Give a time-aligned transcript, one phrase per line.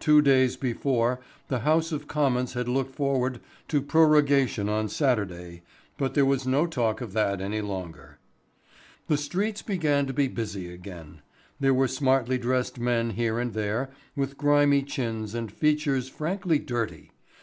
[0.00, 5.60] Two days before the House of Commons had looked forward to prorogation on Saturday,
[5.98, 8.16] but there was no talk of that any longer.
[9.08, 11.20] The streets began to be busy again.
[11.60, 17.12] There were smartly dressed men here and there with grimy chins and features frankly dirty.